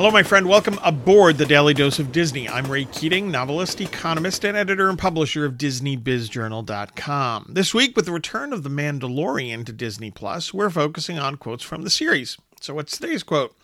Hello, 0.00 0.10
my 0.10 0.22
friend. 0.22 0.48
Welcome 0.48 0.78
aboard 0.82 1.36
the 1.36 1.44
Daily 1.44 1.74
Dose 1.74 1.98
of 1.98 2.10
Disney. 2.10 2.48
I'm 2.48 2.70
Ray 2.70 2.86
Keating, 2.86 3.30
novelist, 3.30 3.82
economist, 3.82 4.46
and 4.46 4.56
editor 4.56 4.88
and 4.88 4.98
publisher 4.98 5.44
of 5.44 5.58
DisneyBizJournal.com. 5.58 7.50
This 7.50 7.74
week, 7.74 7.94
with 7.94 8.06
the 8.06 8.12
return 8.12 8.54
of 8.54 8.62
The 8.62 8.70
Mandalorian 8.70 9.66
to 9.66 9.74
Disney 9.74 10.10
Plus, 10.10 10.54
we're 10.54 10.70
focusing 10.70 11.18
on 11.18 11.36
quotes 11.36 11.62
from 11.62 11.82
the 11.82 11.90
series. 11.90 12.38
So, 12.62 12.72
what's 12.72 12.96
today's 12.96 13.22
quote? 13.22 13.54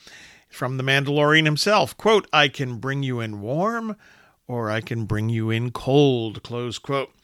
From 0.51 0.77
The 0.77 0.83
Mandalorian 0.83 1.47
himself. 1.47 1.97
Quote, 1.97 2.29
I 2.35 2.49
can 2.49 2.77
bring 2.77 3.03
you 3.03 3.19
in 3.19 3.41
warm, 3.41 3.97
or 4.47 4.71
I 4.71 4.83
can 4.83 5.07
bring 5.07 5.31
you 5.31 5.49
in 5.49 5.71
cold. 5.71 6.43
Close 6.43 6.79
quote. 6.79 7.15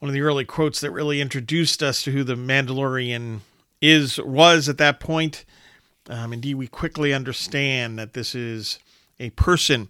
One 0.00 0.08
of 0.08 0.12
the 0.12 0.22
early 0.22 0.44
quotes 0.44 0.80
that 0.80 0.90
really 0.90 1.20
introduced 1.20 1.84
us 1.84 2.02
to 2.02 2.10
who 2.10 2.24
the 2.24 2.34
Mandalorian 2.34 3.42
is, 3.80 4.18
was 4.18 4.68
at 4.68 4.78
that 4.78 4.98
point. 4.98 5.44
Um, 6.08 6.32
indeed, 6.32 6.54
we 6.54 6.66
quickly 6.66 7.12
understand 7.12 7.98
that 7.98 8.14
this 8.14 8.34
is 8.34 8.78
a 9.20 9.30
person 9.30 9.88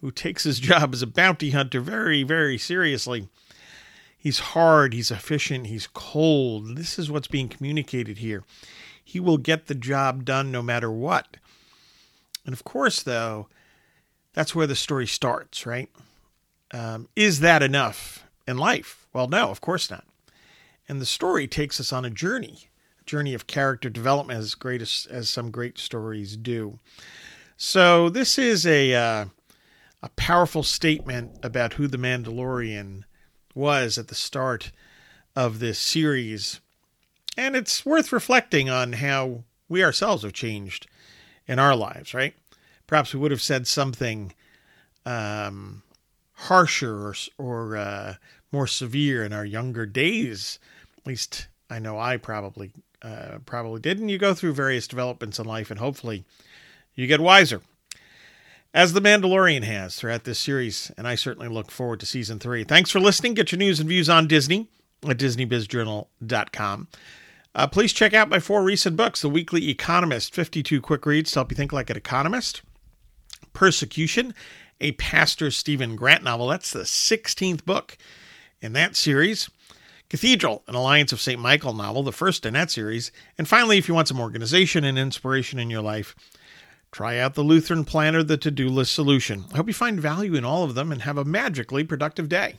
who 0.00 0.10
takes 0.10 0.44
his 0.44 0.60
job 0.60 0.92
as 0.92 1.02
a 1.02 1.06
bounty 1.06 1.50
hunter 1.50 1.80
very, 1.80 2.22
very 2.22 2.58
seriously. 2.58 3.28
He's 4.18 4.38
hard, 4.40 4.92
he's 4.92 5.10
efficient, 5.10 5.68
he's 5.68 5.86
cold. 5.86 6.76
This 6.76 6.98
is 6.98 7.10
what's 7.10 7.28
being 7.28 7.48
communicated 7.48 8.18
here. 8.18 8.44
He 9.02 9.20
will 9.20 9.38
get 9.38 9.66
the 9.66 9.74
job 9.74 10.24
done 10.24 10.50
no 10.50 10.62
matter 10.62 10.90
what. 10.90 11.36
And 12.44 12.52
of 12.52 12.64
course, 12.64 13.02
though, 13.02 13.48
that's 14.34 14.54
where 14.54 14.66
the 14.66 14.74
story 14.74 15.06
starts, 15.06 15.64
right? 15.64 15.88
Um, 16.72 17.08
is 17.14 17.40
that 17.40 17.62
enough 17.62 18.26
in 18.46 18.58
life? 18.58 19.06
Well, 19.12 19.28
no, 19.28 19.50
of 19.50 19.60
course 19.60 19.90
not. 19.90 20.04
And 20.88 21.00
the 21.00 21.06
story 21.06 21.46
takes 21.46 21.80
us 21.80 21.92
on 21.92 22.04
a 22.04 22.10
journey 22.10 22.68
journey 23.06 23.34
of 23.34 23.46
character 23.46 23.88
development 23.88 24.38
as 24.38 24.54
great 24.54 24.82
as, 24.82 25.06
as 25.10 25.28
some 25.28 25.50
great 25.50 25.78
stories 25.78 26.36
do. 26.36 26.78
So 27.56 28.10
this 28.10 28.38
is 28.38 28.66
a 28.66 28.94
uh, 28.94 29.24
a 30.02 30.08
powerful 30.10 30.62
statement 30.62 31.38
about 31.42 31.74
who 31.74 31.86
the 31.86 31.96
Mandalorian 31.96 33.04
was 33.54 33.96
at 33.96 34.08
the 34.08 34.14
start 34.14 34.70
of 35.34 35.58
this 35.58 35.78
series, 35.78 36.60
and 37.36 37.56
it's 37.56 37.86
worth 37.86 38.12
reflecting 38.12 38.68
on 38.68 38.94
how 38.94 39.44
we 39.68 39.82
ourselves 39.82 40.22
have 40.22 40.32
changed 40.32 40.86
in 41.46 41.58
our 41.58 41.74
lives. 41.74 42.12
Right? 42.12 42.34
Perhaps 42.86 43.14
we 43.14 43.20
would 43.20 43.30
have 43.30 43.42
said 43.42 43.66
something 43.66 44.34
um, 45.06 45.82
harsher 46.34 47.08
or, 47.08 47.14
or 47.38 47.76
uh, 47.76 48.14
more 48.52 48.66
severe 48.66 49.24
in 49.24 49.32
our 49.32 49.44
younger 49.44 49.86
days. 49.86 50.58
At 50.98 51.06
least 51.06 51.48
I 51.70 51.78
know 51.78 51.98
I 51.98 52.16
probably 52.16 52.72
uh, 53.02 53.38
probably 53.44 53.80
did. 53.80 53.98
And 53.98 54.10
you 54.10 54.18
go 54.18 54.34
through 54.34 54.54
various 54.54 54.86
developments 54.88 55.38
in 55.38 55.46
life, 55.46 55.70
and 55.70 55.80
hopefully 55.80 56.24
you 56.94 57.06
get 57.06 57.20
wiser. 57.20 57.62
As 58.74 58.92
The 58.92 59.00
Mandalorian 59.00 59.62
has 59.62 59.96
throughout 59.96 60.24
this 60.24 60.38
series, 60.38 60.92
and 60.98 61.08
I 61.08 61.14
certainly 61.14 61.48
look 61.48 61.70
forward 61.70 62.00
to 62.00 62.06
season 62.06 62.38
three. 62.38 62.62
Thanks 62.64 62.90
for 62.90 63.00
listening. 63.00 63.34
Get 63.34 63.52
your 63.52 63.58
news 63.58 63.80
and 63.80 63.88
views 63.88 64.10
on 64.10 64.26
Disney 64.26 64.68
at 65.08 65.16
DisneyBizJournal.com. 65.16 66.88
Uh, 67.54 67.66
please 67.66 67.94
check 67.94 68.12
out 68.12 68.28
my 68.28 68.38
four 68.38 68.62
recent 68.62 68.96
books 68.96 69.22
The 69.22 69.30
Weekly 69.30 69.70
Economist, 69.70 70.34
52 70.34 70.82
quick 70.82 71.06
reads 71.06 71.32
to 71.32 71.38
help 71.38 71.50
you 71.50 71.56
think 71.56 71.72
like 71.72 71.88
an 71.88 71.96
economist, 71.96 72.60
Persecution, 73.54 74.34
a 74.78 74.92
Pastor 74.92 75.50
Stephen 75.50 75.96
Grant 75.96 76.22
novel. 76.22 76.48
That's 76.48 76.70
the 76.70 76.80
16th 76.80 77.64
book 77.64 77.96
in 78.60 78.74
that 78.74 78.94
series. 78.94 79.48
Cathedral, 80.08 80.62
an 80.68 80.74
Alliance 80.74 81.12
of 81.12 81.20
St. 81.20 81.40
Michael 81.40 81.74
novel, 81.74 82.02
the 82.02 82.12
first 82.12 82.46
in 82.46 82.54
that 82.54 82.70
series. 82.70 83.10
And 83.36 83.48
finally, 83.48 83.76
if 83.76 83.88
you 83.88 83.94
want 83.94 84.08
some 84.08 84.20
organization 84.20 84.84
and 84.84 84.98
inspiration 84.98 85.58
in 85.58 85.68
your 85.68 85.82
life, 85.82 86.14
try 86.92 87.18
out 87.18 87.34
the 87.34 87.42
Lutheran 87.42 87.84
Planner, 87.84 88.22
the 88.22 88.36
To 88.36 88.50
Do 88.50 88.68
List 88.68 88.92
Solution. 88.92 89.46
I 89.52 89.56
hope 89.56 89.66
you 89.66 89.74
find 89.74 90.00
value 90.00 90.34
in 90.34 90.44
all 90.44 90.62
of 90.62 90.74
them 90.74 90.92
and 90.92 91.02
have 91.02 91.18
a 91.18 91.24
magically 91.24 91.82
productive 91.82 92.28
day. 92.28 92.56